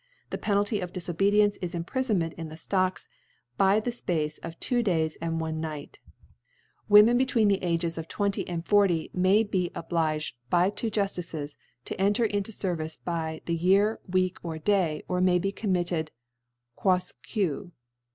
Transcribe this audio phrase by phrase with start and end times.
[0.31, 3.07] The * Penalty of Difobcdience is Imprifonment * in the Stocks
[3.55, 7.83] by the Space of two Days * and one Night *.* Women between the Age
[7.83, 12.25] of 1 2 and * 40, may be obliged, by two Juftices, to * enter
[12.25, 16.09] into Service by the Year, Week, or * Day I or may be committed
[16.79, 17.71] fuoufque *t*.